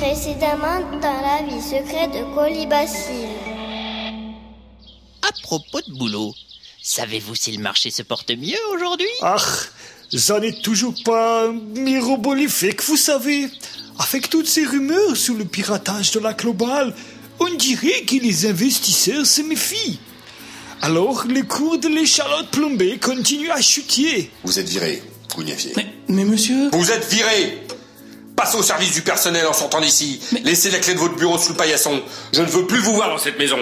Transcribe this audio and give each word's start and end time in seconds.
Précédemment 0.00 0.80
dans 1.02 1.20
la 1.20 1.42
vie 1.46 1.60
secrète 1.60 2.12
de 2.12 2.34
Colibacille. 2.34 3.36
À 5.20 5.30
propos 5.42 5.82
de 5.86 5.92
boulot, 5.92 6.34
savez-vous 6.82 7.34
si 7.34 7.52
le 7.52 7.62
marché 7.62 7.90
se 7.90 8.02
porte 8.02 8.30
mieux 8.30 8.56
aujourd'hui? 8.74 9.10
Ah, 9.20 9.36
j'en 10.10 10.40
ai 10.40 10.58
toujours 10.62 10.94
pas 11.04 11.48
que 11.48 12.82
vous 12.82 12.96
savez. 12.96 13.50
Avec 13.98 14.30
toutes 14.30 14.46
ces 14.46 14.64
rumeurs 14.64 15.18
sur 15.18 15.34
le 15.34 15.44
piratage 15.44 16.12
de 16.12 16.20
la 16.20 16.32
globale, 16.32 16.94
on 17.38 17.52
dirait 17.56 18.00
que 18.06 18.16
les 18.16 18.46
investisseurs 18.46 19.26
se 19.26 19.42
méfient. 19.42 20.00
Alors, 20.80 21.26
les 21.26 21.42
cours 21.42 21.76
de 21.76 21.88
l'échalote 21.88 22.48
plombée 22.48 22.96
continuent 22.96 23.50
à 23.50 23.60
chuter. 23.60 24.30
Vous 24.44 24.58
êtes 24.58 24.68
viré, 24.70 25.02
Gougnafier. 25.34 25.72
Mais, 25.76 25.86
mais 26.08 26.24
monsieur... 26.24 26.70
Vous 26.72 26.90
êtes 26.90 27.06
viré 27.12 27.66
Passez 28.40 28.56
au 28.56 28.62
service 28.62 28.94
du 28.94 29.02
personnel 29.02 29.46
en 29.46 29.52
sortant 29.52 29.82
d'ici. 29.82 30.18
Laissez 30.44 30.70
la 30.70 30.78
clé 30.78 30.94
de 30.94 30.98
votre 30.98 31.14
bureau 31.14 31.36
sous 31.36 31.52
le 31.52 31.58
paillasson. 31.58 32.00
Je 32.32 32.40
ne 32.40 32.46
veux 32.46 32.66
plus 32.66 32.78
vous 32.78 32.94
voir 32.94 33.10
dans 33.10 33.18
cette 33.18 33.38
maison. 33.38 33.58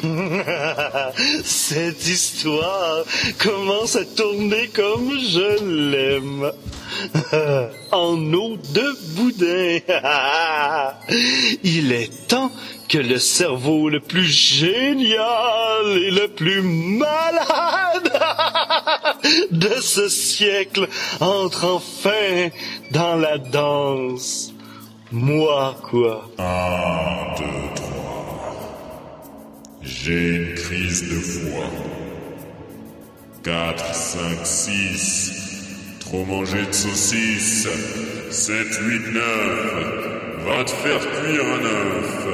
Cette 1.44 2.06
histoire 2.06 3.04
commence 3.40 3.96
à 3.96 4.04
tourner 4.04 4.68
comme 4.68 5.10
je 5.18 5.64
l'aime. 5.64 6.52
en 7.92 8.32
eau 8.32 8.56
de 8.72 8.96
boudin. 9.16 9.80
Il 11.64 11.90
est 11.92 12.28
temps 12.28 12.52
que 12.88 12.98
le 12.98 13.18
cerveau 13.18 13.88
le 13.88 14.00
plus 14.00 14.26
génial 14.26 15.86
et 15.96 16.10
le 16.10 16.28
plus 16.28 16.62
malade 16.62 18.12
de 19.50 19.80
ce 19.80 20.08
siècle 20.08 20.88
entre 21.20 21.64
enfin 21.64 22.48
dans 22.90 23.16
la 23.16 23.38
danse. 23.38 24.52
Moi, 25.10 25.76
quoi. 25.82 26.30
Un, 26.38 27.36
deux, 27.36 27.74
trois. 27.74 27.92
J'ai 29.82 30.36
une 30.36 30.54
crise 30.54 31.02
de 31.08 31.16
foi. 31.16 31.64
Quatre, 33.42 33.94
cinq, 33.94 34.44
six. 34.44 35.32
Trop 36.00 36.24
manger 36.24 36.64
de 36.66 36.72
saucisses. 36.72 37.68
Sept, 38.30 38.74
huit, 38.80 39.12
neuf. 39.12 40.46
Va 40.46 40.64
te 40.64 40.70
faire 40.70 41.00
cuire 41.00 41.44
un 41.44 41.64
œuf. 41.64 42.26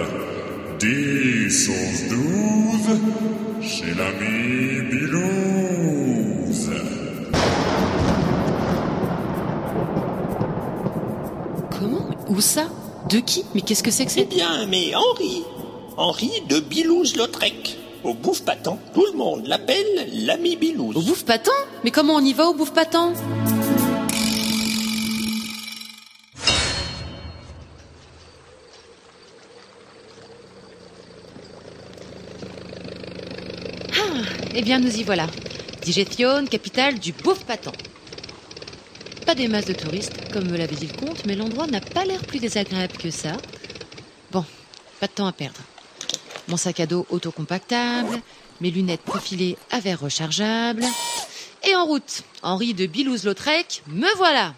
Dix, 0.78 1.68
onze, 1.68 2.08
douze. 2.08 3.00
Chez 3.60 3.94
l'ami 3.94 4.82
Comment 11.78 12.08
Où 12.28 12.40
ça 12.40 12.66
De 13.08 13.18
qui 13.18 13.44
Mais 13.54 13.60
qu'est-ce 13.60 13.82
que 13.82 13.90
c'est 13.90 14.04
que 14.04 14.10
Eh 14.16 14.20
c'est 14.20 14.24
bien, 14.28 14.66
mais 14.66 14.94
Henri. 14.94 15.42
Henri 15.96 16.30
de 16.48 16.60
Bilouz-Lautrec. 16.60 17.78
Au 18.04 18.14
bouffe 18.14 18.42
patent, 18.44 18.78
tout 18.94 19.04
le 19.12 19.18
monde 19.18 19.46
l'appelle 19.46 20.08
l'ami 20.12 20.56
Bilouz. 20.56 20.96
Au 20.96 21.02
bouffe 21.02 21.24
patent 21.24 21.50
Mais 21.84 21.90
comment 21.90 22.14
on 22.14 22.24
y 22.24 22.32
va 22.32 22.48
au 22.48 22.54
bouffe 22.54 22.72
patent 22.72 23.12
Ah, 33.92 34.22
eh 34.54 34.62
bien 34.62 34.78
nous 34.78 34.94
y 34.96 35.02
voilà. 35.02 35.26
Digestion, 35.88 36.44
capitale 36.44 36.98
du 36.98 37.14
patent. 37.14 37.72
Pas 39.24 39.34
des 39.34 39.48
masses 39.48 39.64
de 39.64 39.72
touristes, 39.72 40.30
comme 40.30 40.50
me 40.50 40.58
l'avait 40.58 40.76
dit 40.76 40.86
le 40.86 40.92
comte, 40.92 41.24
mais 41.24 41.34
l'endroit 41.34 41.66
n'a 41.66 41.80
pas 41.80 42.04
l'air 42.04 42.20
plus 42.26 42.40
désagréable 42.40 42.98
que 42.98 43.10
ça. 43.10 43.32
Bon, 44.30 44.44
pas 45.00 45.06
de 45.06 45.12
temps 45.12 45.26
à 45.26 45.32
perdre. 45.32 45.62
Mon 46.48 46.58
sac 46.58 46.80
à 46.80 46.84
dos 46.84 47.06
autocompactable, 47.08 48.20
mes 48.60 48.70
lunettes 48.70 49.00
profilées 49.00 49.56
à 49.70 49.80
verre 49.80 50.00
rechargeable. 50.00 50.84
Et 51.66 51.74
en 51.74 51.86
route, 51.86 52.20
Henri 52.42 52.74
de 52.74 52.84
Bilouz-Lautrec, 52.84 53.82
me 53.86 54.14
voilà 54.18 54.52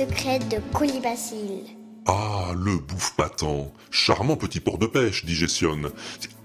Secrète 0.00 0.48
de 0.48 0.56
Colibacille. 0.72 1.76
Ah, 2.06 2.52
le 2.56 2.78
bouffe 2.78 3.14
patent. 3.16 3.70
Charmant 3.90 4.36
petit 4.36 4.58
port 4.58 4.78
de 4.78 4.86
pêche, 4.86 5.26
dit 5.26 5.34
Gestionne. 5.34 5.90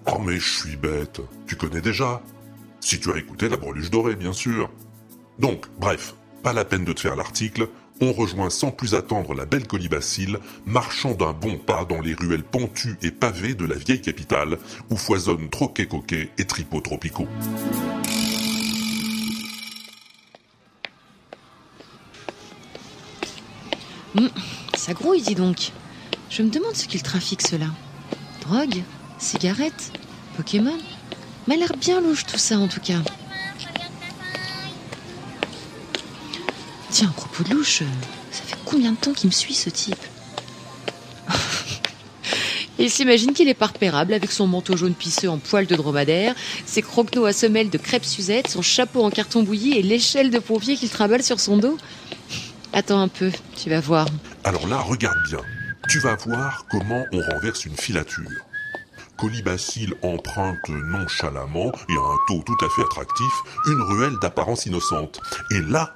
Oh, 0.08 0.20
mais 0.20 0.38
je 0.40 0.60
suis 0.60 0.76
bête. 0.76 1.22
Tu 1.48 1.56
connais 1.56 1.80
déjà? 1.80 2.22
Si 2.82 3.00
tu 3.00 3.10
as 3.14 3.18
écouté 3.18 3.48
la 3.48 3.56
breluche 3.56 3.90
dorée, 3.90 4.18
bien 4.18 4.34
sûr. 4.34 4.70
Donc, 5.40 5.68
bref, 5.80 6.16
pas 6.44 6.52
la 6.52 6.66
peine 6.66 6.84
de 6.84 6.92
te 6.92 7.00
faire 7.00 7.16
l'article. 7.16 7.70
On 8.02 8.12
rejoint 8.12 8.50
sans 8.50 8.72
plus 8.72 8.94
attendre 8.94 9.34
la 9.34 9.46
belle 9.46 9.68
colibacille, 9.68 10.36
marchant 10.66 11.14
d'un 11.14 11.32
bon 11.32 11.58
pas 11.58 11.86
dans 11.86 12.02
les 12.02 12.14
ruelles 12.14 12.44
pentues 12.44 12.98
et 13.04 13.12
pavées 13.12 13.56
de 13.56 13.66
la 13.66 13.76
vieille 13.76 14.02
capitale, 14.02 14.58
où 14.90 14.98
foisonnent 14.98 15.50
troquets 15.50 15.88
coquets 15.88 16.30
et 16.38 16.44
tripots 16.44 16.82
tropicaux. 16.82 17.30
Hum, 24.18 24.30
Ça 24.76 24.94
grouille, 24.94 25.22
dis 25.22 25.36
donc. 25.36 25.72
Je 26.30 26.42
me 26.42 26.50
demande 26.50 26.76
ce 26.76 26.86
qu'ils 26.86 27.04
trafiquent, 27.04 27.46
cela. 27.46 27.68
Drogue 28.42 28.84
Cigarettes 29.18 29.92
Pokémon 30.38 30.78
M'a 31.48 31.56
l'air 31.56 31.72
bien 31.80 32.02
louche 32.02 32.26
tout 32.26 32.38
ça, 32.38 32.58
en 32.58 32.68
tout 32.68 32.80
cas. 32.80 33.02
Tiens, 36.90 37.10
à 37.10 37.12
propos 37.12 37.44
de 37.44 37.54
louche, 37.54 37.82
euh, 37.82 37.86
ça 38.32 38.42
fait 38.44 38.56
combien 38.66 38.94
de 38.94 38.98
temps 38.98 39.14
qu'il 39.14 39.28
me 39.28 39.34
suit, 39.34 39.54
ce 39.54 39.70
type? 39.70 39.96
Il 42.80 42.90
s'imagine 42.90 43.34
qu'il 43.34 43.50
est 43.50 43.54
pas 43.54 43.68
repérable 43.68 44.14
avec 44.14 44.32
son 44.32 44.48
manteau 44.48 44.78
jaune 44.78 44.94
pisseux 44.94 45.30
en 45.30 45.38
poil 45.38 45.68
de 45.68 45.76
dromadaire, 45.76 46.34
ses 46.66 46.82
croquenots 46.82 47.26
à 47.26 47.34
semelles 47.34 47.70
de 47.70 47.78
crêpe 47.78 48.06
Suzette, 48.06 48.50
son 48.50 48.62
chapeau 48.62 49.04
en 49.04 49.10
carton 49.10 49.44
bouilli 49.44 49.78
et 49.78 49.82
l'échelle 49.82 50.30
de 50.32 50.40
pompier 50.40 50.78
qu'il 50.78 50.90
trimballe 50.90 51.24
sur 51.24 51.40
son 51.40 51.58
dos. 51.58 51.78
Attends 52.78 53.00
un 53.00 53.08
peu, 53.08 53.32
tu 53.56 53.70
vas 53.70 53.80
voir. 53.80 54.06
Alors 54.44 54.68
là, 54.68 54.82
regarde 54.82 55.18
bien. 55.30 55.40
Tu 55.88 56.00
vas 56.00 56.18
voir 56.18 56.66
comment 56.70 57.06
on 57.14 57.22
renverse 57.22 57.66
une 57.66 57.78
filature. 57.78 58.30
Colibacille 59.18 59.94
emprunte 60.02 60.68
nonchalamment 60.68 61.72
et 61.88 61.94
à 61.94 62.02
un 62.02 62.18
taux 62.28 62.44
tout 62.46 62.66
à 62.66 62.70
fait 62.70 62.82
attractif 62.82 63.32
une 63.68 63.82
ruelle 63.82 64.20
d'apparence 64.22 64.66
innocente. 64.66 65.22
Et 65.52 65.62
là, 65.62 65.96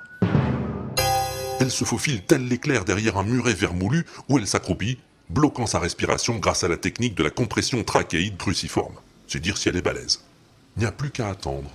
elle 1.59 1.69
se 1.69 1.83
faufile 1.83 2.21
tel 2.23 2.47
l'éclair 2.47 2.85
derrière 2.85 3.17
un 3.17 3.23
muret 3.23 3.53
vermoulu 3.53 4.05
où 4.29 4.37
elle 4.37 4.47
s'accroupit, 4.47 4.99
bloquant 5.29 5.65
sa 5.65 5.79
respiration 5.79 6.37
grâce 6.37 6.63
à 6.63 6.69
la 6.69 6.77
technique 6.77 7.15
de 7.15 7.23
la 7.23 7.29
compression 7.29 7.83
trachéide 7.83 8.37
cruciforme. 8.37 8.95
C'est 9.27 9.41
dire 9.41 9.57
si 9.57 9.67
elle 9.67 9.75
est 9.75 9.81
balèze. 9.81 10.21
Il 10.77 10.83
n'y 10.83 10.85
a 10.85 10.93
plus 10.93 11.11
qu'à 11.11 11.27
attendre. 11.27 11.69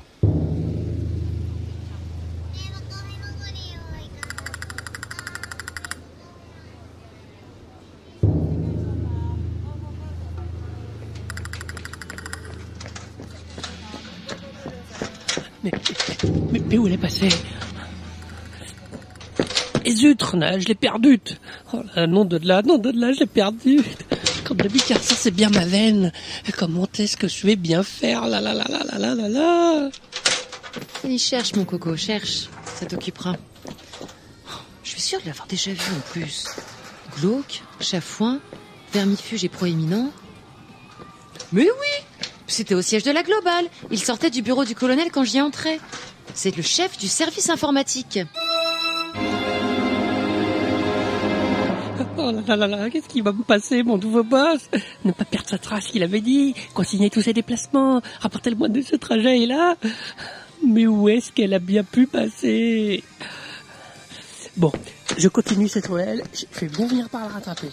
Où 16.79 16.87
elle 16.87 16.95
est 16.95 16.99
passée 16.99 17.29
Et 19.85 19.93
zut, 19.93 20.23
je 20.33 20.67
l'ai 20.67 20.75
perdue. 20.75 21.21
Oh 21.73 21.83
là, 21.95 22.07
nom 22.07 22.25
de 22.25 22.39
là, 22.39 22.63
nom 22.63 22.79
de 22.79 22.91
là, 22.91 23.13
je 23.13 23.21
l'ai 23.21 23.27
perdue. 23.27 23.83
Comme 24.45 24.59
d'habitude, 24.59 24.99
ça 24.99 25.15
c'est 25.15 25.31
bien 25.31 25.49
ma 25.51 25.65
veine. 25.65 26.13
Comment 26.59 26.89
est-ce 26.99 27.17
que 27.17 27.29
je 27.29 27.47
vais 27.47 27.57
bien 27.57 27.83
faire 27.83 28.27
là 28.27 28.41
là 28.41 28.53
là 28.55 28.65
là 28.69 28.99
là 28.99 29.15
là 29.15 29.29
là 29.29 29.91
Il 31.05 31.19
cherche, 31.19 31.55
mon 31.55 31.65
coco, 31.65 31.97
cherche. 31.97 32.49
Ça 32.75 32.87
t'occupera. 32.87 33.37
Je 34.83 34.91
suis 34.91 35.01
sûre 35.01 35.21
de 35.23 35.27
l'avoir 35.27 35.47
déjà 35.47 35.71
vu 35.73 35.81
en 35.97 36.01
plus. 36.13 36.47
Glauque, 37.19 37.63
chafouin, 37.81 38.39
vermifuge 38.93 39.45
et 39.45 39.49
proéminent. 39.49 40.11
Mais 41.53 41.63
oui 41.63 42.23
C'était 42.47 42.75
au 42.75 42.83
siège 42.83 43.03
de 43.03 43.11
la 43.11 43.23
Globale. 43.23 43.67
Il 43.91 43.99
sortait 43.99 44.31
du 44.31 44.43
bureau 44.43 44.65
du 44.65 44.75
colonel 44.75 45.11
quand 45.11 45.25
j'y 45.25 45.41
entrais. 45.41 45.81
C'est 46.35 46.57
le 46.57 46.63
chef 46.63 46.99
du 46.99 47.09
service 47.09 47.49
informatique. 47.49 48.19
Oh 52.17 52.31
là 52.33 52.43
là 52.47 52.57
là 52.57 52.67
là, 52.67 52.91
qu'est-ce 52.91 53.09
qui 53.09 53.21
va 53.21 53.33
me 53.33 53.43
passer, 53.43 53.83
mon 53.83 53.99
nouveau 53.99 54.23
boss? 54.25 54.69
Ne 55.05 55.13
pas 55.13 55.25
perdre 55.25 55.49
sa 55.49 55.59
trace, 55.59 55.91
il 55.95 56.03
avait 56.03 56.21
dit. 56.21 56.55
Consigner 56.73 57.11
tous 57.11 57.23
ses 57.23 57.33
déplacements. 57.33 58.01
Rapporter 58.21 58.51
le 58.51 58.57
mois 58.57 58.69
de 58.69 58.81
ce 58.83 58.97
trajet, 58.97 59.47
là. 59.47 59.77
Mais 60.67 60.87
où 60.87 61.09
est-ce 61.09 61.33
qu'elle 61.33 61.55
a 61.55 61.59
bien 61.59 61.85
pu 61.85 62.07
passer? 62.07 63.03
Bon, 64.57 64.73
Je 65.17 65.29
continue 65.29 65.69
cette 65.69 65.87
ruelle, 65.87 66.23
je 66.33 66.61
vais 66.61 66.69
bien 66.69 66.87
venir 66.87 67.09
par 67.09 67.23
la 67.23 67.29
rattraper. 67.29 67.69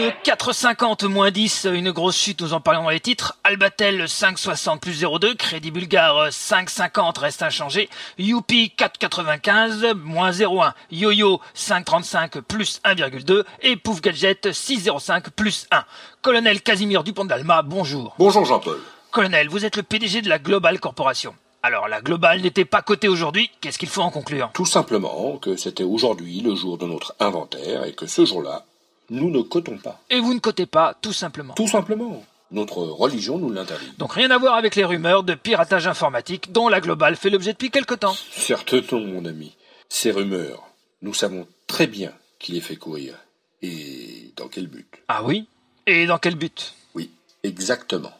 4,50 0.00 1.08
moins 1.08 1.30
10, 1.30 1.66
une 1.72 1.90
grosse 1.90 2.16
chute, 2.16 2.40
nous 2.40 2.54
en 2.54 2.60
parlons 2.60 2.84
dans 2.84 2.90
les 2.90 3.00
titres. 3.00 3.36
Albatel 3.44 4.04
5,60 4.04 4.78
plus 4.78 5.02
0,2, 5.02 5.36
Crédit 5.36 5.70
Bulgare 5.70 6.28
5,50 6.28 7.18
reste 7.18 7.42
inchangé. 7.42 7.90
Youpi 8.16 8.72
4,95 8.78 9.92
moins 9.94 10.30
0,1, 10.30 10.72
Yo-Yo 10.90 11.40
5,35 11.54 12.40
plus 12.40 12.80
1,2 12.84 13.44
et 13.60 13.76
Pouf 13.76 14.00
Gadget 14.00 14.46
6,05 14.46 15.30
plus 15.36 15.66
1. 15.70 15.84
Colonel 16.22 16.62
Casimir 16.62 17.04
Dupont 17.04 17.26
d'Alma, 17.26 17.60
bonjour. 17.60 18.14
Bonjour 18.18 18.46
Jean-Paul. 18.46 18.80
Colonel, 19.10 19.50
vous 19.50 19.66
êtes 19.66 19.76
le 19.76 19.82
PDG 19.82 20.22
de 20.22 20.30
la 20.30 20.38
Global 20.38 20.80
Corporation. 20.80 21.34
Alors 21.62 21.88
la 21.88 22.00
Global 22.00 22.40
n'était 22.40 22.64
pas 22.64 22.80
cotée 22.80 23.08
aujourd'hui, 23.08 23.50
qu'est-ce 23.60 23.78
qu'il 23.78 23.90
faut 23.90 24.00
en 24.00 24.10
conclure? 24.10 24.50
Tout 24.54 24.64
simplement 24.64 25.36
que 25.36 25.56
c'était 25.56 25.84
aujourd'hui 25.84 26.40
le 26.40 26.54
jour 26.54 26.78
de 26.78 26.86
notre 26.86 27.14
inventaire 27.20 27.84
et 27.84 27.92
que 27.92 28.06
ce 28.06 28.24
jour-là, 28.24 28.64
nous 29.10 29.30
ne 29.30 29.42
cotons 29.42 29.76
pas. 29.76 30.00
Et 30.08 30.20
vous 30.20 30.32
ne 30.34 30.38
cotez 30.38 30.66
pas, 30.66 30.94
tout 31.00 31.12
simplement. 31.12 31.54
Tout 31.54 31.68
simplement. 31.68 32.24
Notre 32.52 32.78
religion 32.78 33.38
nous 33.38 33.50
l'interdit. 33.50 33.92
Donc 33.98 34.12
rien 34.14 34.30
à 34.30 34.38
voir 34.38 34.54
avec 34.54 34.74
les 34.74 34.84
rumeurs 34.84 35.22
de 35.22 35.34
piratage 35.34 35.86
informatique 35.86 36.50
dont 36.52 36.68
la 36.68 36.80
Global 36.80 37.16
fait 37.16 37.30
l'objet 37.30 37.52
depuis 37.52 37.70
quelque 37.70 37.94
temps. 37.94 38.16
Certes 38.32 38.74
non, 38.92 39.00
mon 39.00 39.24
ami. 39.24 39.54
Ces 39.88 40.10
rumeurs, 40.10 40.62
nous 41.02 41.14
savons 41.14 41.46
très 41.66 41.86
bien 41.86 42.12
qui 42.38 42.52
les 42.52 42.60
fait 42.60 42.76
courir. 42.76 43.14
Et 43.62 44.32
dans 44.36 44.48
quel 44.48 44.66
but? 44.66 44.88
Ah 45.08 45.22
oui? 45.22 45.46
Et 45.86 46.06
dans 46.06 46.18
quel 46.18 46.34
but? 46.34 46.74
Oui, 46.94 47.10
exactement. 47.42 48.12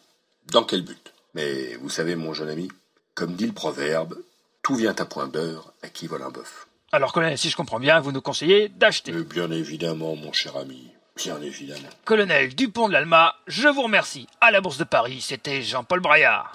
Dans 0.53 0.65
quel 0.65 0.83
but? 0.83 1.13
Mais 1.35 1.75
vous 1.77 1.89
savez, 1.89 2.15
mon 2.17 2.35
jeune 2.35 2.51
ami, 2.51 2.69
comme 3.15 3.35
dit 3.35 3.47
le 3.47 3.53
proverbe, 3.53 4.17
tout 4.63 4.75
vient 4.75 4.95
à 4.97 5.05
point 5.05 5.29
d'heure 5.29 5.73
à 5.83 5.89
qui 5.89 6.07
vole 6.07 6.23
un 6.23 6.31
bœuf. 6.31 6.67
Alors 6.93 7.13
colonel, 7.13 7.39
si 7.39 7.51
je 7.51 7.57
comprends 7.57 7.79
bien, 7.79 8.01
vous 8.01 8.11
nous 8.13 8.21
conseillez 8.21 8.69
d'acheter. 8.69 9.13
Euh, 9.13 9.23
bien 9.23 9.51
évidemment, 9.51 10.17
mon 10.17 10.33
cher 10.33 10.57
ami. 10.57 10.91
Bien 11.17 11.41
évidemment. 11.41 11.89
Colonel 12.05 12.55
Dupont 12.55 12.89
de 12.89 12.93
l'Alma, 12.95 13.37
je 13.47 13.69
vous 13.69 13.83
remercie. 13.83 14.27
À 14.41 14.51
la 14.51 14.61
Bourse 14.61 14.79
de 14.79 14.85
Paris, 14.85 15.21
c'était 15.21 15.63
Jean-Paul 15.63 16.01
Braillard. 16.01 16.53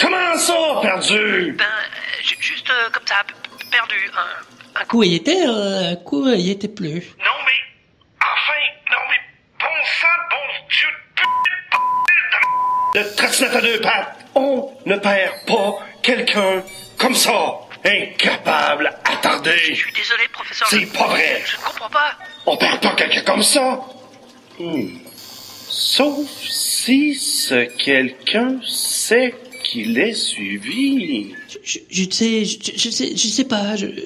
Comment 0.00 0.36
ça, 0.36 0.54
perdu? 0.82 1.52
Ben, 1.56 1.64
ju- 2.24 2.36
juste 2.40 2.68
euh, 2.70 2.90
comme 2.90 3.06
ça, 3.06 3.22
perdu. 3.70 3.94
Un, 4.16 4.80
un 4.80 4.84
coup 4.84 5.02
il 5.04 5.14
était, 5.14 5.46
euh, 5.46 5.92
un 5.92 5.96
coup 5.96 6.28
il 6.28 6.50
était 6.50 6.68
plus. 6.68 7.12
Non, 7.18 7.32
mais. 7.46 7.52
Enfin, 8.20 8.60
non, 8.90 8.98
mais. 9.10 9.20
Bon 9.60 9.66
sang, 10.00 10.08
bon 10.30 10.66
Dieu 10.68 10.88
de 12.94 12.98
Le 12.98 13.16
trottinette 13.16 13.54
à 13.54 13.60
deux 13.60 13.80
pattes. 13.80 14.16
On 14.34 14.72
ne 14.86 14.96
perd 14.96 15.34
pas 15.46 15.78
quelqu'un 16.04 16.62
comme 16.98 17.14
ça. 17.14 17.60
Incapable, 17.84 18.94
attardé. 19.04 19.56
Je 19.58 19.74
suis 19.74 19.92
désolé, 19.92 20.22
professeur. 20.32 20.68
C'est 20.68 20.86
pas 20.86 21.06
vrai. 21.08 21.42
Je 21.44 21.56
ne 21.56 21.62
comprends 21.62 21.90
pas. 21.90 22.12
On 22.46 22.56
perd 22.56 22.80
pas 22.80 22.94
quelqu'un 22.94 23.20
comme 23.22 23.42
ça. 23.42 23.80
Hmm. 24.58 24.88
Sauf 25.68 26.26
si 26.48 27.14
ce 27.14 27.64
quelqu'un 27.76 28.58
sait 28.66 29.34
qu'il 29.64 29.98
est 29.98 30.14
suivi. 30.14 31.34
Je, 31.50 31.58
je, 31.62 31.78
je 31.90 32.10
sais, 32.10 32.44
je, 32.44 32.58
je 32.74 32.90
sais, 32.90 33.16
je 33.16 33.26
sais 33.26 33.44
pas. 33.44 33.76
Je... 33.76 33.86
Écoutez, 33.86 34.04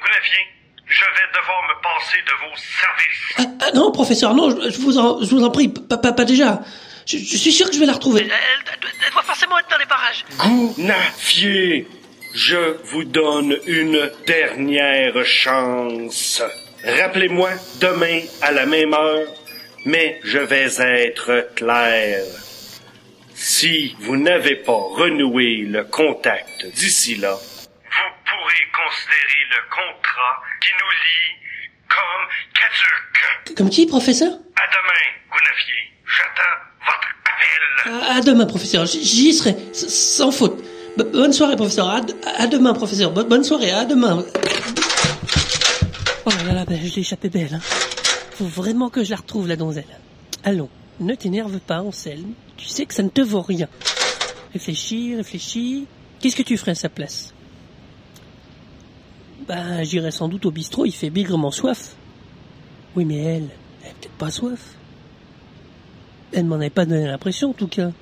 Goulavier, 0.00 0.46
je 0.86 1.04
vais 1.04 1.28
devoir 1.34 1.62
me 1.68 1.74
passer 1.82 2.18
de 2.24 2.32
vos 2.40 2.56
services. 2.56 3.34
Ah, 3.38 3.66
ah, 3.66 3.72
non, 3.74 3.92
professeur, 3.92 4.34
non, 4.34 4.48
je, 4.50 4.70
je 4.70 4.78
vous 4.78 4.96
en, 4.96 5.22
je 5.22 5.28
vous 5.28 5.44
en 5.44 5.50
prie, 5.50 5.68
pas, 5.68 5.98
pas, 5.98 6.12
pas 6.12 6.24
déjà. 6.24 6.62
Je, 7.06 7.18
je 7.18 7.36
suis 7.36 7.52
sûr 7.52 7.68
que 7.68 7.74
je 7.74 7.78
vais 7.80 7.86
la 7.86 7.92
retrouver. 7.92 8.22
Elle, 8.22 8.32
elle 8.32 9.12
doit 9.12 9.22
forcément 9.22 9.58
être 9.58 9.70
dans 9.70 9.78
les 9.78 9.86
parages. 9.86 10.24
Gounafier, 10.38 11.86
je 12.34 12.76
vous 12.90 13.04
donne 13.04 13.56
une 13.66 14.10
dernière 14.26 15.24
chance. 15.24 16.42
Rappelez-moi 16.84 17.50
demain 17.80 18.20
à 18.42 18.50
la 18.50 18.66
même 18.66 18.92
heure, 18.92 19.28
mais 19.84 20.20
je 20.24 20.38
vais 20.38 20.66
être 20.80 21.54
clair. 21.54 22.24
Si 23.34 23.94
vous 24.00 24.16
n'avez 24.16 24.56
pas 24.56 24.72
renoué 24.72 25.58
le 25.58 25.84
contact 25.84 26.66
d'ici 26.74 27.14
là, 27.16 27.34
vous 27.34 28.14
pourrez 28.24 28.64
considérer 28.74 29.42
le 29.50 29.60
contrat 29.70 30.42
qui 30.60 30.70
nous 30.72 30.90
lie 31.04 31.70
comme 31.88 32.28
caduque. 32.54 33.56
Comme 33.56 33.70
qui, 33.70 33.86
professeur? 33.86 34.32
À 34.56 34.66
demain, 34.66 35.06
Gounafier. 35.30 35.92
J'attends. 36.06 36.55
À, 37.84 38.20
demain, 38.20 38.46
professeur. 38.46 38.86
J'y 38.86 39.32
serai, 39.32 39.56
sans 39.72 40.30
faute. 40.30 40.62
Bonne 40.96 41.32
soirée, 41.32 41.56
professeur. 41.56 41.88
À, 41.88 42.46
demain, 42.46 42.72
professeur. 42.72 43.12
Bo- 43.12 43.24
bonne 43.24 43.44
soirée, 43.44 43.70
à 43.70 43.84
demain. 43.84 44.24
Oh 46.24 46.30
là 46.46 46.52
là 46.54 46.64
ben, 46.64 46.78
je 46.82 46.94
l'ai 46.94 47.00
échappé 47.00 47.28
belle. 47.28 47.54
Hein. 47.54 47.60
Faut 48.32 48.46
vraiment 48.46 48.88
que 48.90 49.04
je 49.04 49.10
la 49.10 49.16
retrouve, 49.16 49.46
la 49.46 49.56
donzelle. 49.56 49.84
Allons, 50.42 50.68
ne 51.00 51.14
t'énerve 51.14 51.58
pas, 51.60 51.82
Anselme. 51.82 52.32
Tu 52.56 52.66
sais 52.66 52.86
que 52.86 52.94
ça 52.94 53.02
ne 53.02 53.08
te 53.10 53.20
vaut 53.20 53.42
rien. 53.42 53.68
Réfléchis, 54.52 55.14
réfléchis. 55.14 55.86
Qu'est-ce 56.20 56.36
que 56.36 56.42
tu 56.42 56.56
ferais 56.56 56.72
à 56.72 56.76
sa 56.76 56.88
place? 56.88 57.32
Ben, 59.46 59.84
j'irais 59.84 60.10
sans 60.10 60.28
doute 60.28 60.46
au 60.46 60.50
bistrot, 60.50 60.86
il 60.86 60.92
fait 60.92 61.10
bigrement 61.10 61.50
soif. 61.50 61.94
Oui, 62.96 63.04
mais 63.04 63.18
elle, 63.18 63.48
elle 63.84 63.90
a 63.90 63.94
peut-être 64.00 64.14
pas 64.14 64.30
soif. 64.30 64.60
Elle 66.36 66.44
m'en 66.44 66.56
avait 66.56 66.68
pas 66.68 66.84
donné 66.84 67.06
l'impression, 67.06 67.50
en 67.50 67.54
tout 67.54 67.66
cas. 67.66 67.92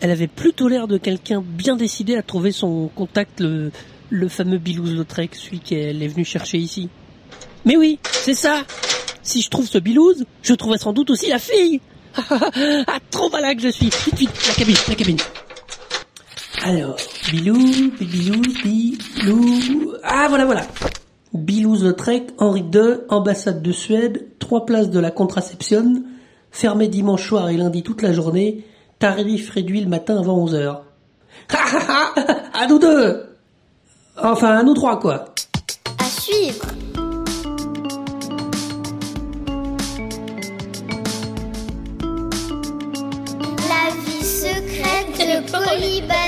Elle 0.00 0.10
avait 0.10 0.26
plutôt 0.26 0.66
l'air 0.66 0.88
de 0.88 0.98
quelqu'un 0.98 1.40
bien 1.46 1.76
décidé 1.76 2.16
à 2.16 2.22
trouver 2.22 2.50
son 2.50 2.88
contact, 2.88 3.40
le, 3.40 3.70
fameux 4.28 4.58
Bilouz-Lautrec, 4.58 5.36
celui 5.36 5.60
qu'elle 5.60 6.02
est 6.02 6.08
venue 6.08 6.24
chercher 6.24 6.58
ici. 6.58 6.88
Mais 7.64 7.76
oui, 7.76 8.00
c'est 8.10 8.34
ça. 8.34 8.64
Si 9.22 9.42
je 9.42 9.48
trouve 9.48 9.68
ce 9.68 9.78
Bilouz, 9.78 10.24
je 10.42 10.54
trouverai 10.54 10.78
sans 10.78 10.92
doute 10.92 11.10
aussi 11.10 11.28
la 11.28 11.38
fille. 11.38 11.80
Ah, 12.88 12.98
trop 13.12 13.30
malin 13.30 13.54
que 13.54 13.62
je 13.62 13.68
suis. 13.68 13.86
Vite, 13.86 14.18
vite, 14.18 14.48
la 14.48 14.54
cabine, 14.54 14.76
la 14.88 14.94
cabine. 14.96 15.18
Alors, 16.64 16.96
Bilou, 17.30 17.92
Bilou, 18.00 18.42
Bilou... 18.64 19.94
Ah, 20.02 20.26
voilà, 20.28 20.46
voilà. 20.46 20.66
Bilouz-Lautrec, 21.32 22.30
Henri 22.38 22.64
II, 22.74 23.02
ambassade 23.08 23.62
de 23.62 23.70
Suède, 23.70 24.26
trois 24.40 24.66
places 24.66 24.90
de 24.90 24.98
la 24.98 25.12
contraception, 25.12 26.02
fermé 26.50 26.88
dimanche 26.88 27.26
soir 27.28 27.48
et 27.48 27.56
lundi 27.56 27.82
toute 27.82 28.02
la 28.02 28.12
journée, 28.12 28.64
tarif 28.98 29.50
réduit 29.50 29.80
le 29.80 29.88
matin 29.88 30.18
avant 30.18 30.44
11h. 30.46 30.78
Ha 31.52 31.58
ha 31.58 32.12
À 32.54 32.66
nous 32.66 32.78
deux 32.78 33.26
Enfin, 34.22 34.58
à 34.58 34.62
nous 34.62 34.74
trois, 34.74 35.00
quoi. 35.00 35.26
À 35.98 36.04
suivre 36.04 36.66
La 43.68 43.94
vie 44.04 44.24
secrète 44.24 45.18
de 45.18 45.50
Polyba. 45.52 46.19